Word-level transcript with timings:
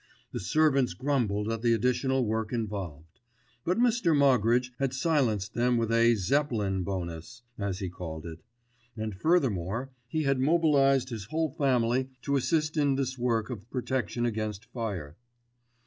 The 0.31 0.39
servants 0.39 0.95
grumbled 0.95 1.51
at 1.51 1.61
the 1.61 1.73
additional 1.73 2.25
work 2.25 2.51
involved; 2.51 3.19
but 3.63 3.77
Mr. 3.77 4.17
Moggridge 4.17 4.71
had 4.79 4.95
silenced 4.95 5.53
them 5.53 5.77
with 5.77 5.91
"a 5.91 6.15
Zeppelin 6.15 6.83
bonus," 6.83 7.43
as 7.59 7.77
he 7.77 7.87
called 7.87 8.25
it, 8.25 8.39
and 8.97 9.13
furthermore 9.13 9.91
he 10.07 10.23
had 10.23 10.39
mobilised 10.39 11.09
his 11.09 11.25
whole 11.25 11.51
family 11.51 12.09
to 12.23 12.35
assist 12.35 12.77
in 12.77 12.95
this 12.95 13.19
work 13.19 13.51
of 13.51 13.69
protection 13.69 14.25
against 14.25 14.65
fire. 14.65 15.17